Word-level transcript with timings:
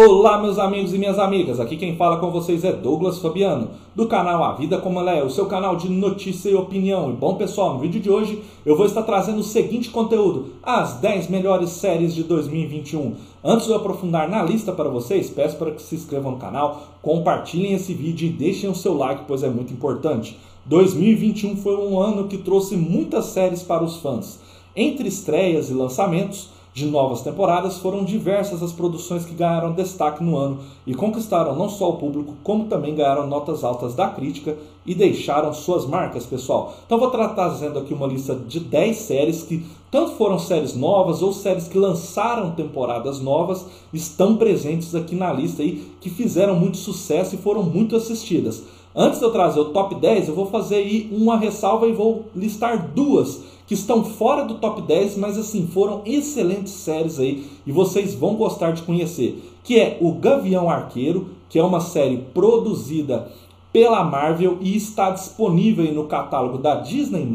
Olá, 0.00 0.40
meus 0.40 0.60
amigos 0.60 0.94
e 0.94 0.96
minhas 0.96 1.18
amigas. 1.18 1.58
Aqui 1.58 1.76
quem 1.76 1.96
fala 1.96 2.18
com 2.18 2.30
vocês 2.30 2.62
é 2.62 2.72
Douglas 2.72 3.18
Fabiano, 3.18 3.70
do 3.96 4.06
canal 4.06 4.44
A 4.44 4.52
Vida 4.52 4.78
Como 4.78 5.00
Ela 5.00 5.16
É, 5.16 5.24
o 5.24 5.28
seu 5.28 5.46
canal 5.46 5.74
de 5.74 5.88
notícia 5.88 6.48
e 6.48 6.54
opinião. 6.54 7.10
E 7.10 7.14
bom, 7.14 7.34
pessoal, 7.34 7.74
no 7.74 7.80
vídeo 7.80 8.00
de 8.00 8.08
hoje 8.08 8.40
eu 8.64 8.76
vou 8.76 8.86
estar 8.86 9.02
trazendo 9.02 9.40
o 9.40 9.42
seguinte 9.42 9.90
conteúdo: 9.90 10.52
as 10.62 11.00
10 11.00 11.28
melhores 11.28 11.70
séries 11.70 12.14
de 12.14 12.22
2021. 12.22 13.14
Antes 13.42 13.66
de 13.66 13.72
eu 13.72 13.76
aprofundar 13.78 14.30
na 14.30 14.40
lista 14.40 14.70
para 14.70 14.88
vocês, 14.88 15.30
peço 15.30 15.56
para 15.56 15.72
que 15.72 15.82
se 15.82 15.96
inscrevam 15.96 16.30
no 16.30 16.38
canal, 16.38 16.80
compartilhem 17.02 17.72
esse 17.72 17.92
vídeo 17.92 18.28
e 18.28 18.30
deixem 18.30 18.70
o 18.70 18.76
seu 18.76 18.96
like, 18.96 19.24
pois 19.26 19.42
é 19.42 19.50
muito 19.50 19.72
importante. 19.72 20.38
2021 20.66 21.56
foi 21.56 21.74
um 21.74 21.98
ano 21.98 22.28
que 22.28 22.38
trouxe 22.38 22.76
muitas 22.76 23.24
séries 23.24 23.64
para 23.64 23.82
os 23.82 23.96
fãs. 23.96 24.38
Entre 24.76 25.08
estreias 25.08 25.70
e 25.70 25.74
lançamentos, 25.74 26.50
de 26.72 26.86
novas 26.86 27.22
temporadas, 27.22 27.78
foram 27.78 28.04
diversas 28.04 28.62
as 28.62 28.72
produções 28.72 29.24
que 29.24 29.34
ganharam 29.34 29.72
destaque 29.72 30.22
no 30.22 30.36
ano 30.36 30.58
e 30.86 30.94
conquistaram 30.94 31.56
não 31.56 31.68
só 31.68 31.90
o 31.90 31.96
público, 31.96 32.34
como 32.42 32.66
também 32.66 32.94
ganharam 32.94 33.26
notas 33.26 33.64
altas 33.64 33.94
da 33.94 34.08
crítica 34.08 34.56
e 34.86 34.94
deixaram 34.94 35.52
suas 35.52 35.86
marcas, 35.86 36.24
pessoal. 36.24 36.74
Então 36.86 36.98
vou 36.98 37.08
estar 37.08 37.28
trazendo 37.28 37.78
aqui 37.78 37.92
uma 37.92 38.06
lista 38.06 38.34
de 38.34 38.60
10 38.60 38.96
séries 38.96 39.42
que 39.42 39.64
tanto 39.90 40.12
foram 40.12 40.38
séries 40.38 40.74
novas 40.74 41.22
ou 41.22 41.32
séries 41.32 41.66
que 41.66 41.78
lançaram 41.78 42.52
temporadas 42.52 43.20
novas, 43.20 43.66
estão 43.92 44.36
presentes 44.36 44.94
aqui 44.94 45.14
na 45.14 45.32
lista 45.32 45.62
aí, 45.62 45.86
que 46.00 46.10
fizeram 46.10 46.54
muito 46.54 46.76
sucesso 46.76 47.34
e 47.34 47.38
foram 47.38 47.62
muito 47.62 47.96
assistidas. 47.96 48.62
Antes 48.94 49.18
de 49.18 49.24
eu 49.24 49.30
trazer 49.30 49.60
o 49.60 49.66
top 49.66 49.94
10, 49.94 50.28
eu 50.28 50.34
vou 50.34 50.46
fazer 50.46 50.76
aí 50.76 51.08
uma 51.12 51.36
ressalva 51.36 51.86
e 51.86 51.92
vou 51.92 52.24
listar 52.34 52.88
duas 52.94 53.42
que 53.68 53.74
estão 53.74 54.02
fora 54.02 54.46
do 54.46 54.54
top 54.54 54.80
10, 54.80 55.18
mas 55.18 55.36
assim, 55.36 55.66
foram 55.66 56.00
excelentes 56.06 56.72
séries 56.72 57.20
aí 57.20 57.46
e 57.66 57.70
vocês 57.70 58.14
vão 58.14 58.34
gostar 58.34 58.72
de 58.72 58.82
conhecer, 58.82 59.44
que 59.62 59.78
é 59.78 59.98
o 60.00 60.12
Gavião 60.12 60.70
Arqueiro, 60.70 61.28
que 61.50 61.58
é 61.58 61.62
uma 61.62 61.78
série 61.78 62.16
produzida 62.32 63.30
pela 63.70 64.02
Marvel 64.02 64.56
e 64.62 64.74
está 64.74 65.10
disponível 65.10 65.92
no 65.92 66.04
catálogo 66.04 66.56
da 66.56 66.76
Disney+, 66.76 67.28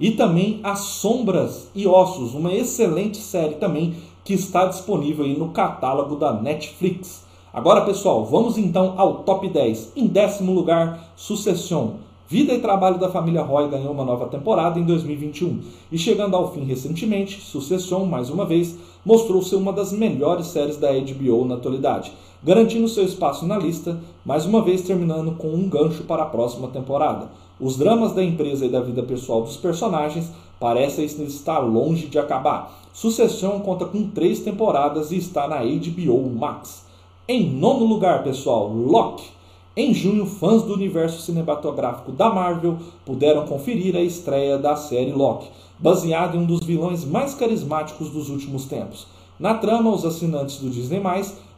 e 0.00 0.10
também 0.10 0.58
As 0.64 0.80
Sombras 0.80 1.68
e 1.76 1.86
Ossos, 1.86 2.34
uma 2.34 2.52
excelente 2.52 3.18
série 3.18 3.54
também 3.54 3.94
que 4.24 4.34
está 4.34 4.66
disponível 4.66 5.26
no 5.28 5.50
catálogo 5.50 6.16
da 6.16 6.32
Netflix. 6.32 7.24
Agora, 7.52 7.82
pessoal, 7.82 8.24
vamos 8.24 8.58
então 8.58 8.94
ao 8.96 9.18
top 9.18 9.48
10. 9.48 9.92
Em 9.94 10.08
décimo 10.08 10.52
lugar, 10.52 11.12
Succession. 11.14 11.90
Vida 12.28 12.54
e 12.54 12.60
Trabalho 12.60 12.98
da 12.98 13.10
Família 13.10 13.42
Roy 13.42 13.68
ganhou 13.68 13.92
uma 13.92 14.04
nova 14.04 14.26
temporada 14.26 14.78
em 14.78 14.84
2021 14.84 15.60
e 15.90 15.98
chegando 15.98 16.36
ao 16.36 16.52
fim 16.52 16.64
recentemente, 16.64 17.40
Succession, 17.40 18.06
mais 18.06 18.30
uma 18.30 18.46
vez, 18.46 18.78
mostrou 19.04 19.42
ser 19.42 19.56
uma 19.56 19.72
das 19.72 19.92
melhores 19.92 20.46
séries 20.46 20.76
da 20.76 20.92
HBO 20.92 21.44
na 21.44 21.56
atualidade, 21.56 22.12
garantindo 22.42 22.88
seu 22.88 23.04
espaço 23.04 23.44
na 23.46 23.58
lista, 23.58 24.00
mais 24.24 24.46
uma 24.46 24.62
vez 24.62 24.82
terminando 24.82 25.32
com 25.32 25.48
um 25.48 25.68
gancho 25.68 26.04
para 26.04 26.22
a 26.22 26.26
próxima 26.26 26.68
temporada. 26.68 27.28
Os 27.60 27.76
dramas 27.76 28.12
da 28.12 28.24
empresa 28.24 28.64
e 28.64 28.70
da 28.70 28.80
vida 28.80 29.02
pessoal 29.02 29.42
dos 29.42 29.56
personagens 29.56 30.32
parecem 30.58 31.04
estar 31.04 31.58
longe 31.58 32.06
de 32.06 32.18
acabar. 32.18 32.80
Succession 32.92 33.60
conta 33.60 33.84
com 33.84 34.08
três 34.08 34.40
temporadas 34.40 35.10
e 35.10 35.16
está 35.16 35.48
na 35.48 35.60
HBO 35.62 36.30
Max. 36.30 36.86
Em 37.28 37.50
nono 37.50 37.84
lugar, 37.84 38.22
pessoal, 38.22 38.68
Loki. 38.68 39.41
Em 39.74 39.94
junho, 39.94 40.26
fãs 40.26 40.62
do 40.62 40.74
universo 40.74 41.22
cinematográfico 41.22 42.12
da 42.12 42.28
Marvel 42.28 42.76
puderam 43.06 43.46
conferir 43.46 43.96
a 43.96 44.02
estreia 44.02 44.58
da 44.58 44.76
série 44.76 45.12
Loki, 45.12 45.48
baseada 45.78 46.36
em 46.36 46.40
um 46.40 46.44
dos 46.44 46.60
vilões 46.60 47.06
mais 47.06 47.34
carismáticos 47.34 48.10
dos 48.10 48.28
últimos 48.28 48.66
tempos. 48.66 49.06
Na 49.40 49.54
trama, 49.54 49.90
os 49.90 50.04
assinantes 50.04 50.58
do 50.58 50.68
Disney+, 50.68 51.00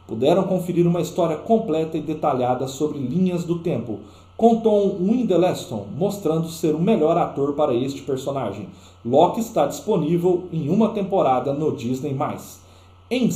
puderam 0.07 0.43
conferir 0.43 0.87
uma 0.87 1.01
história 1.01 1.35
completa 1.35 1.97
e 1.97 2.01
detalhada 2.01 2.69
sobre 2.69 2.99
linhas 2.99 3.43
do 3.43 3.59
tempo, 3.59 3.99
com 4.37 4.61
Tom 4.61 4.95
Windeleston 4.97 5.85
mostrando 5.97 6.47
ser 6.47 6.73
o 6.73 6.79
melhor 6.79 7.17
ator 7.17 7.51
para 7.51 7.73
este 7.73 8.01
personagem. 8.03 8.69
Loki 9.03 9.41
está 9.41 9.65
disponível 9.65 10.45
em 10.53 10.69
uma 10.69 10.87
temporada 10.89 11.51
no 11.51 11.75
Disney+. 11.75 12.15
Em 13.11 13.29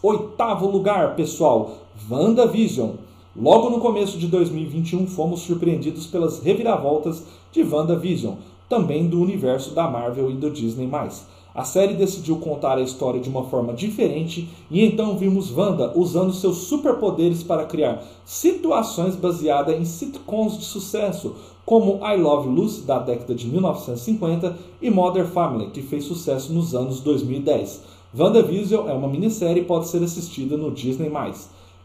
oitavo 0.00 0.70
lugar, 0.70 1.16
pessoal, 1.16 1.72
WandaVision. 2.08 2.90
Logo 3.34 3.70
no 3.70 3.80
começo 3.80 4.18
de 4.18 4.26
2021, 4.26 5.06
fomos 5.06 5.40
surpreendidos 5.40 6.06
pelas 6.06 6.40
reviravoltas 6.40 7.24
de 7.50 7.62
WandaVision, 7.62 8.34
também 8.68 9.06
do 9.08 9.18
universo 9.22 9.74
da 9.74 9.88
Marvel 9.88 10.30
e 10.30 10.34
do 10.34 10.50
Disney+. 10.50 10.86
A 11.54 11.64
série 11.64 11.94
decidiu 11.94 12.36
contar 12.36 12.76
a 12.76 12.82
história 12.82 13.18
de 13.18 13.30
uma 13.30 13.44
forma 13.44 13.72
diferente 13.72 14.50
e 14.70 14.84
então 14.84 15.16
vimos 15.16 15.50
Wanda 15.50 15.98
usando 15.98 16.30
seus 16.34 16.58
superpoderes 16.58 17.42
para 17.42 17.64
criar 17.64 18.04
situações 18.22 19.16
baseadas 19.16 19.80
em 19.80 19.84
sitcoms 19.86 20.58
de 20.58 20.64
sucesso, 20.66 21.34
como 21.64 22.00
I 22.06 22.18
Love 22.18 22.50
Lucy 22.50 22.82
da 22.82 22.98
década 22.98 23.34
de 23.34 23.46
1950 23.46 24.58
e 24.82 24.90
Modern 24.90 25.28
Family, 25.28 25.70
que 25.70 25.80
fez 25.80 26.04
sucesso 26.04 26.52
nos 26.52 26.74
anos 26.74 27.00
2010. 27.00 27.80
WandaVision 28.14 28.90
é 28.90 28.92
uma 28.92 29.08
minissérie 29.08 29.62
e 29.62 29.64
pode 29.64 29.88
ser 29.88 30.02
assistida 30.02 30.54
no 30.54 30.70
Disney+. 30.70 31.10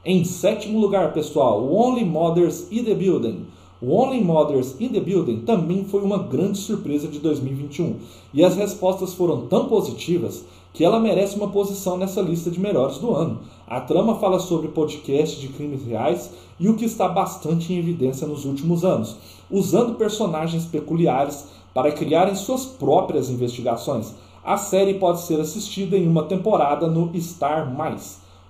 Em 0.10 0.24
sétimo 0.24 0.80
lugar, 0.80 1.12
pessoal, 1.12 1.70
Only 1.70 2.06
Mothers 2.06 2.72
in 2.72 2.86
the 2.86 2.96
Building. 2.96 3.46
O 3.82 3.94
Only 3.94 4.24
Mothers 4.24 4.80
in 4.80 4.88
the 4.88 5.02
Building 5.02 5.42
também 5.42 5.84
foi 5.84 6.02
uma 6.02 6.18
grande 6.18 6.60
surpresa 6.60 7.10
de 7.10 7.20
2021 7.20 7.98
e 8.34 8.42
as 8.42 8.56
respostas 8.56 9.14
foram 9.14 9.48
tão 9.48 9.66
positivas 9.66 10.46
que 10.72 10.86
ela 10.86 10.98
merece 10.98 11.36
uma 11.36 11.50
posição 11.50 11.98
nessa 11.98 12.22
lista 12.22 12.50
de 12.50 12.58
melhores 12.58 13.00
do 13.00 13.14
ano. 13.14 13.42
A 13.68 13.82
trama 13.82 14.16
fala 14.16 14.40
sobre 14.40 14.70
podcast 14.70 15.42
de 15.42 15.50
crimes 15.50 15.84
reais 15.86 16.32
e 16.58 16.70
o 16.70 16.76
que 16.76 16.86
está 16.86 17.10
bastante 17.10 17.74
em 17.74 17.78
evidência 17.78 18.26
nos 18.26 18.46
últimos 18.46 18.86
anos, 18.86 19.18
usando 19.52 19.96
personagens 19.96 20.64
peculiares 20.64 21.50
para 21.74 21.92
criarem 21.92 22.34
suas 22.34 22.66
próprias 22.66 23.30
investigações. 23.30 24.16
A 24.42 24.56
série 24.56 24.94
pode 24.94 25.20
ser 25.20 25.42
assistida 25.42 25.98
em 25.98 26.08
uma 26.08 26.24
temporada 26.24 26.88
no 26.88 27.12
Star+. 27.20 27.68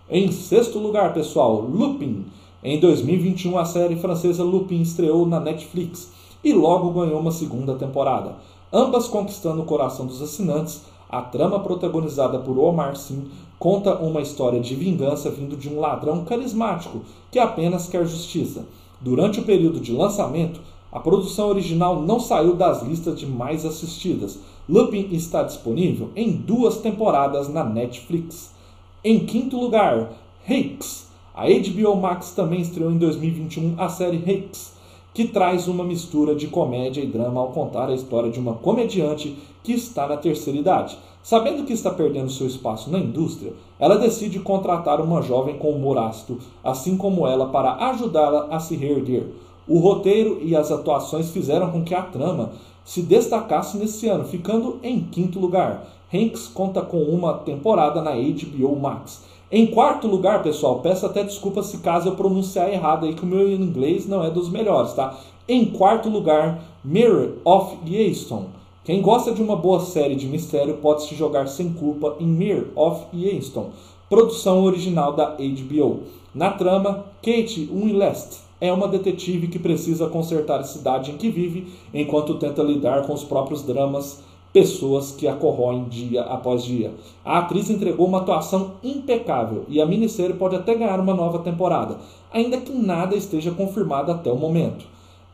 Em 0.10 0.32
sexto 0.32 0.80
lugar, 0.80 1.14
pessoal, 1.14 1.60
Lupin. 1.60 2.24
Em 2.64 2.80
2021, 2.80 3.58
a 3.58 3.66
série 3.66 3.98
francesa 3.98 4.42
Lupin 4.42 4.80
estreou 4.80 5.26
na 5.26 5.38
Netflix 5.38 6.14
e 6.42 6.54
logo 6.54 6.92
ganhou 6.92 7.20
uma 7.20 7.30
segunda 7.30 7.76
temporada. 7.76 8.36
Ambas 8.72 9.10
conquistando 9.10 9.62
o 9.64 9.66
coração 9.66 10.06
dos 10.06 10.22
assinantes, 10.22 10.84
a 11.10 11.22
trama 11.22 11.60
protagonizada 11.60 12.40
por 12.40 12.58
Omar 12.58 12.96
Sy 12.96 13.22
conta 13.60 13.96
uma 13.96 14.22
história 14.22 14.62
de 14.62 14.76
vingança 14.76 15.30
vindo 15.30 15.58
de 15.58 15.68
um 15.68 15.82
ladrão 15.82 16.24
carismático 16.24 17.02
que 17.30 17.38
apenas 17.38 17.90
quer 17.90 18.06
justiça. 18.08 18.66
Durante 19.02 19.42
o 19.42 19.44
período 19.44 19.82
de 19.82 19.92
lançamento, 19.92 20.62
a 20.90 21.02
produção 21.02 21.50
original 21.50 22.02
não 22.02 22.18
saiu 22.18 22.56
das 22.56 22.82
listas 22.82 23.20
de 23.20 23.26
mais 23.26 23.66
assistidas. 23.66 24.40
Lupin 24.70 25.10
está 25.12 25.44
disponível 25.44 26.12
em 26.16 26.32
duas 26.32 26.78
temporadas 26.78 27.50
na 27.50 27.66
Netflix. 27.66 28.56
Em 29.04 29.20
quinto 29.20 29.60
lugar, 29.60 30.12
Hicks. 30.50 31.08
A 31.36 31.46
HBO 31.46 31.96
Max 31.96 32.32
também 32.32 32.62
estreou 32.62 32.92
em 32.92 32.98
2021 32.98 33.76
a 33.78 33.90
série 33.90 34.18
Hicks, 34.18 34.74
que 35.14 35.28
traz 35.28 35.68
uma 35.68 35.84
mistura 35.84 36.34
de 36.34 36.48
comédia 36.48 37.02
e 37.02 37.06
drama 37.06 37.40
ao 37.40 37.50
contar 37.50 37.90
a 37.90 37.94
história 37.94 38.32
de 38.32 38.40
uma 38.40 38.56
comediante 38.56 39.38
que 39.64 39.72
está 39.72 40.08
na 40.08 40.18
terceira 40.18 40.58
idade. 40.58 40.98
Sabendo 41.22 41.64
que 41.64 41.74
está 41.74 41.92
perdendo 41.92 42.32
seu 42.32 42.48
espaço 42.48 42.90
na 42.90 42.98
indústria, 42.98 43.54
ela 43.78 44.00
decide 44.00 44.40
contratar 44.40 45.00
uma 45.00 45.22
jovem 45.22 45.60
com 45.60 45.70
humor 45.70 46.00
ácido, 46.00 46.40
assim 46.64 46.98
como 46.98 47.28
ela, 47.28 47.50
para 47.50 47.90
ajudá-la 47.90 48.48
a 48.50 48.60
se 48.60 48.76
reerguer. 48.76 49.28
O 49.68 49.80
roteiro 49.80 50.40
e 50.42 50.56
as 50.56 50.72
atuações 50.72 51.30
fizeram 51.30 51.72
com 51.72 51.84
que 51.84 51.94
a 51.94 52.02
trama 52.02 52.52
se 52.86 53.02
destacasse 53.02 53.78
nesse 53.78 54.08
ano, 54.08 54.24
ficando 54.24 54.80
em 54.82 55.02
quinto 55.02 55.40
lugar. 55.40 55.86
Hanks 56.14 56.48
conta 56.48 56.82
com 56.82 57.04
uma 57.04 57.34
temporada 57.34 58.02
na 58.02 58.12
HBO 58.12 58.80
Max. 58.80 59.24
Em 59.52 59.68
quarto 59.68 60.08
lugar, 60.08 60.42
pessoal, 60.42 60.80
peço 60.80 61.06
até 61.06 61.24
desculpa 61.24 61.64
se 61.64 61.80
caso 61.80 62.10
eu 62.10 62.16
pronunciar 62.16 62.72
errado 62.72 63.06
aí, 63.06 63.14
que 63.14 63.24
o 63.24 63.28
meu 63.28 63.52
inglês 63.52 64.08
não 64.08 64.24
é 64.24 64.30
dos 64.30 64.50
melhores, 64.50 64.94
tá? 64.94 65.18
Em 65.48 65.66
quarto 65.66 66.10
lugar, 66.10 66.62
Mirror 66.84 67.34
of 67.44 67.78
Easton. 67.90 68.46
Quem 68.86 69.02
gosta 69.02 69.34
de 69.34 69.42
uma 69.42 69.56
boa 69.56 69.82
série 69.82 70.16
de 70.16 70.28
mistério 70.28 70.78
pode 70.78 71.04
se 71.04 71.16
jogar 71.16 71.48
sem 71.48 71.74
culpa 71.74 72.16
em 72.22 72.26
Mirror 72.26 72.68
of 72.74 73.06
Easton, 73.14 73.72
produção 74.10 74.64
original 74.64 75.14
da 75.14 75.36
HBO. 75.38 76.04
Na 76.38 76.52
trama, 76.52 77.06
Kate 77.24 77.68
Winslet 77.74 78.42
é 78.62 78.72
uma 78.72 78.88
detetive 78.88 79.48
que 79.48 79.58
precisa 79.58 80.06
consertar 80.08 80.60
a 80.60 80.64
cidade 80.64 81.10
em 81.10 81.18
que 81.18 81.32
vive 81.32 81.66
enquanto 81.92 82.36
tenta 82.36 82.62
lidar 82.62 83.08
com 83.08 83.14
os 83.14 83.24
próprios 83.24 83.64
dramas, 83.64 84.22
pessoas 84.54 85.12
que 85.12 85.28
a 85.28 85.34
corroem 85.34 85.86
dia 85.86 86.22
após 86.22 86.64
dia. 86.64 86.94
A 87.26 87.40
atriz 87.40 87.72
entregou 87.72 88.06
uma 88.06 88.20
atuação 88.20 88.74
impecável 88.84 89.66
e 89.68 89.82
a 89.82 89.86
minissérie 89.88 90.36
pode 90.36 90.56
até 90.56 90.76
ganhar 90.76 91.00
uma 91.00 91.16
nova 91.16 91.40
temporada, 91.40 91.98
ainda 92.32 92.58
que 92.58 92.72
nada 92.72 93.16
esteja 93.16 93.50
confirmado 93.50 94.12
até 94.12 94.32
o 94.32 94.38
momento. 94.38 94.86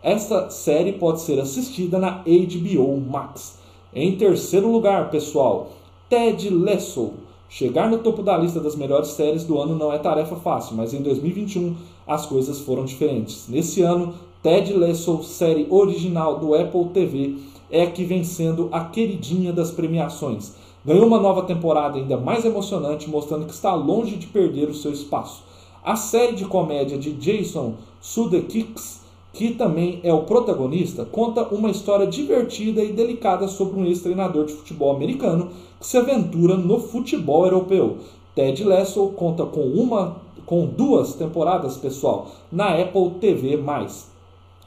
Esta 0.02 0.50
série 0.50 0.94
pode 0.94 1.20
ser 1.20 1.38
assistida 1.38 2.00
na 2.00 2.24
HBO 2.24 2.98
Max. 2.98 3.60
Em 3.94 4.16
terceiro 4.16 4.72
lugar, 4.72 5.10
pessoal, 5.10 5.68
Ted 6.10 6.50
Lasso 6.50 7.12
Chegar 7.56 7.88
no 7.88 8.00
topo 8.00 8.24
da 8.24 8.36
lista 8.36 8.60
das 8.60 8.76
melhores 8.76 9.10
séries 9.10 9.44
do 9.44 9.62
ano 9.62 9.76
não 9.76 9.94
é 9.94 10.00
tarefa 10.00 10.36
fácil, 10.38 10.76
mas 10.76 10.92
em 10.92 11.04
2021 11.04 11.76
as 12.08 12.26
coisas 12.26 12.60
foram 12.62 12.84
diferentes. 12.84 13.46
Nesse 13.48 13.84
ano, 13.84 14.16
Ted 14.42 14.74
Lasso, 14.74 15.22
série 15.22 15.68
original 15.70 16.40
do 16.40 16.56
Apple 16.56 16.86
TV, 16.86 17.36
é 17.70 17.86
que 17.86 18.06
vem 18.06 18.24
sendo 18.24 18.70
a 18.72 18.86
queridinha 18.86 19.54
das 19.54 19.70
premiações. 19.70 20.54
Ganhou 20.84 21.06
uma 21.06 21.20
nova 21.20 21.44
temporada 21.44 22.00
ainda 22.00 22.18
mais 22.18 22.44
emocionante, 22.44 23.08
mostrando 23.08 23.46
que 23.46 23.54
está 23.54 23.76
longe 23.76 24.16
de 24.16 24.26
perder 24.26 24.68
o 24.68 24.74
seu 24.74 24.92
espaço. 24.92 25.44
A 25.84 25.96
série 25.96 26.34
de 26.34 26.46
comédia 26.46 26.98
de 26.98 27.12
Jason 27.14 27.76
Sudeikis 28.02 29.03
que 29.34 29.56
também 29.56 30.00
é 30.04 30.14
o 30.14 30.22
protagonista, 30.22 31.04
conta 31.04 31.44
uma 31.54 31.72
história 31.72 32.06
divertida 32.06 32.84
e 32.84 32.94
delicada 32.94 33.48
sobre 33.48 33.80
um 33.80 33.86
ex-treinador 33.86 34.46
de 34.46 34.54
futebol 34.54 34.96
americano 34.96 35.50
que 35.80 35.88
se 35.88 35.98
aventura 35.98 36.56
no 36.56 36.80
futebol 36.80 37.44
europeu. 37.44 37.98
Ted 38.36 38.64
Lasso 38.64 39.08
conta 39.10 39.46
com 39.46 39.62
uma 39.62 40.22
com 40.46 40.66
duas 40.66 41.14
temporadas, 41.14 41.78
pessoal, 41.78 42.28
na 42.52 42.80
Apple 42.80 43.12
TV+. 43.20 43.58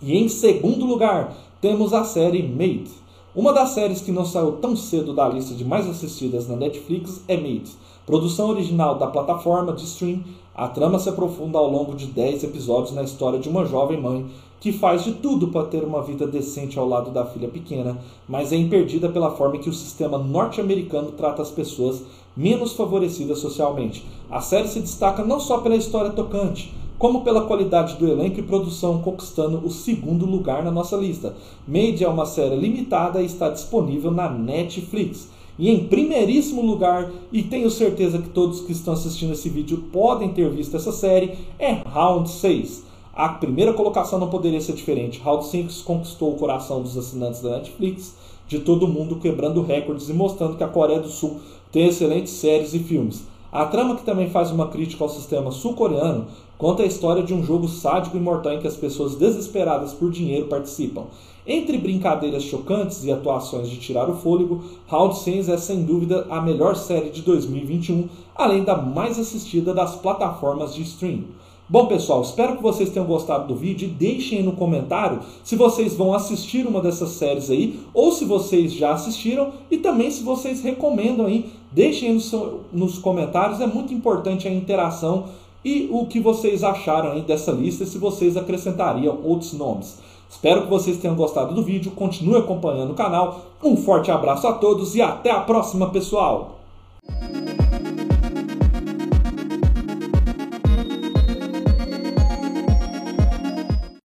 E 0.03 0.17
em 0.17 0.29
segundo 0.29 0.87
lugar, 0.87 1.37
temos 1.61 1.93
a 1.93 2.03
série 2.03 2.43
Made. 2.43 2.91
Uma 3.37 3.53
das 3.53 3.73
séries 3.73 4.01
que 4.01 4.11
não 4.11 4.25
saiu 4.25 4.53
tão 4.53 4.75
cedo 4.75 5.13
da 5.13 5.29
lista 5.29 5.55
de 5.55 5.63
mais 5.63 5.87
assistidas 5.87 6.49
na 6.49 6.57
Netflix 6.57 7.23
é 7.29 7.37
Made. 7.37 7.71
Produção 8.07 8.49
original 8.49 8.95
da 8.95 9.09
plataforma 9.09 9.75
de 9.75 9.85
stream, 9.85 10.25
a 10.55 10.67
trama 10.69 10.99
se 10.99 11.11
aprofunda 11.11 11.59
ao 11.59 11.71
longo 11.71 11.95
de 11.95 12.07
10 12.07 12.45
episódios 12.45 12.95
na 12.95 13.03
história 13.03 13.39
de 13.39 13.47
uma 13.47 13.67
jovem 13.67 14.01
mãe 14.01 14.25
que 14.59 14.73
faz 14.73 15.05
de 15.05 15.13
tudo 15.13 15.49
para 15.49 15.67
ter 15.67 15.85
uma 15.85 16.03
vida 16.03 16.27
decente 16.27 16.79
ao 16.79 16.89
lado 16.89 17.11
da 17.11 17.27
filha 17.27 17.47
pequena, 17.47 17.99
mas 18.27 18.55
é 18.55 18.57
imperdida 18.57 19.11
pela 19.11 19.31
forma 19.31 19.59
que 19.59 19.69
o 19.69 19.75
sistema 19.75 20.17
norte-americano 20.17 21.13
trata 21.13 21.43
as 21.43 21.51
pessoas 21.51 22.03
menos 22.35 22.73
favorecidas 22.73 23.39
socialmente. 23.39 24.03
A 24.31 24.41
série 24.41 24.69
se 24.69 24.81
destaca 24.81 25.23
não 25.23 25.39
só 25.39 25.59
pela 25.59 25.77
história 25.77 26.11
tocante, 26.11 26.73
como 26.99 27.23
pela 27.23 27.43
qualidade 27.43 27.97
do 27.97 28.09
elenco 28.09 28.41
e 28.41 28.43
produção, 28.43 29.03
conquistando 29.03 29.59
o 29.65 29.71
segundo 29.71 30.25
lugar 30.25 30.65
na 30.65 30.71
nossa 30.71 30.97
lista. 30.97 31.35
Made 31.67 32.03
é 32.03 32.09
uma 32.09 32.27
série 32.27 32.57
limitada 32.57 33.21
e 33.21 33.27
está 33.27 33.49
disponível 33.51 34.11
na 34.11 34.29
Netflix. 34.31 35.29
E 35.59 35.71
em 35.71 35.87
primeiríssimo 35.87 36.61
lugar, 36.61 37.11
e 37.33 37.43
tenho 37.43 37.71
certeza 37.71 38.19
que 38.19 38.29
todos 38.29 38.61
que 38.61 38.73
estão 38.73 38.95
assistindo 38.95 39.33
esse 39.33 39.49
vídeo 39.49 39.85
podem 39.93 40.29
ter 40.31 40.51
visto 40.51 40.77
essa 40.77 40.93
série, 40.93 41.33
é 41.59 41.81
Round 41.87 42.29
6. 42.29 42.85
A 43.15 43.31
primeira 43.31 43.73
colocação 43.73 44.19
não 44.19 44.29
poderia 44.29 44.61
ser 44.61 44.75
diferente. 44.75 45.21
Round 45.21 45.47
6 45.47 45.81
conquistou 45.81 46.33
o 46.33 46.37
coração 46.37 46.83
dos 46.83 46.97
assinantes 46.99 47.41
da 47.41 47.51
Netflix, 47.51 48.15
de 48.47 48.59
todo 48.59 48.87
mundo, 48.87 49.17
quebrando 49.17 49.63
recordes 49.63 50.09
e 50.11 50.13
mostrando 50.13 50.57
que 50.57 50.65
a 50.65 50.69
Coreia 50.69 51.01
do 51.01 51.09
Sul 51.09 51.41
tem 51.73 51.89
excelentes 51.89 52.35
séries 52.35 52.75
e 52.75 52.79
filmes. 52.79 53.25
A 53.51 53.65
trama, 53.65 53.97
que 53.97 54.05
também 54.05 54.29
faz 54.29 54.51
uma 54.51 54.69
crítica 54.69 55.03
ao 55.03 55.09
sistema 55.09 55.51
sul-coreano, 55.51 56.27
conta 56.59 56.83
a 56.83 56.87
história 56.87 57.23
de 57.23 57.35
um 57.35 57.45
jogo 57.45 57.69
sádico 57.69 58.17
e 58.17 58.21
mortal 58.21 58.53
em 58.53 58.61
que 58.61 58.67
as 58.67 58.77
pessoas 58.77 59.15
desesperadas 59.15 59.93
por 59.93 60.11
dinheiro 60.11 60.47
participam. 60.47 61.05
Entre 61.47 61.79
brincadeiras 61.79 62.43
chocantes 62.43 63.05
e 63.05 63.13
atuações 63.13 63.71
de 63.71 63.77
tirar 63.77 64.11
o 64.11 64.17
fôlego, 64.17 64.65
Round 64.89 65.17
6 65.17 65.49
é 65.49 65.57
sem 65.57 65.85
dúvida 65.85 66.27
a 66.29 66.41
melhor 66.41 66.75
série 66.75 67.11
de 67.11 67.23
2021, 67.23 68.09
além 68.35 68.65
da 68.65 68.77
mais 68.77 69.19
assistida 69.19 69.73
das 69.73 69.95
plataformas 69.95 70.75
de 70.75 70.83
stream. 70.83 71.25
Bom, 71.69 71.87
pessoal, 71.87 72.23
espero 72.23 72.57
que 72.57 72.63
vocês 72.63 72.91
tenham 72.91 73.09
gostado 73.09 73.49
do 73.49 73.57
vídeo 73.57 73.89
e 73.89 73.91
deixem 73.91 74.39
aí 74.39 74.45
no 74.45 74.53
comentário 74.53 75.19
se 75.43 75.57
vocês 75.57 75.95
vão 75.95 76.15
assistir 76.15 76.65
uma 76.65 76.81
dessas 76.81 77.11
séries 77.11 77.51
aí 77.51 77.81
ou 77.93 78.13
se 78.13 78.25
vocês 78.25 78.73
já 78.73 78.93
assistiram 78.93 79.53
e 79.69 79.77
também 79.77 80.09
se 80.09 80.23
vocês 80.23 80.63
recomendam 80.63 81.27
aí. 81.27 81.51
Deixem 81.73 82.11
aí 82.11 82.15
nos, 82.15 82.33
nos 82.73 82.99
comentários, 82.99 83.61
é 83.61 83.67
muito 83.67 83.93
importante 83.93 84.47
a 84.47 84.53
interação 84.53 85.25
e 85.67 85.89
o 85.91 86.07
que 86.07 86.21
vocês 86.21 86.63
acharam 86.63 87.11
aí 87.11 87.23
dessa 87.23 87.51
lista 87.51 87.83
e 87.83 87.87
se 87.89 87.99
vocês 87.99 88.37
acrescentariam 88.37 89.19
outros 89.25 89.53
nomes. 89.53 89.99
Espero 90.31 90.63
que 90.63 90.71
vocês 90.71 90.97
tenham 90.99 91.17
gostado 91.17 91.57
do 91.57 91.63
vídeo, 91.65 91.91
continue 91.91 92.37
acompanhando 92.37 92.93
o 92.93 92.95
canal. 92.95 93.47
Um 93.61 93.77
forte 93.77 94.09
abraço 94.09 94.47
a 94.47 94.53
todos 94.53 94.95
e 94.95 95.03
até 95.03 95.33
a 95.33 95.41
próxima, 95.41 95.91
pessoal! 95.91 96.56